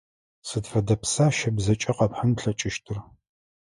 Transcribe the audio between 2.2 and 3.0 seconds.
плъэкӀыщтыр?